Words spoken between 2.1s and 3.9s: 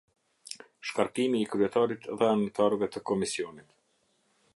dhe Anëtarëve të Komisionit.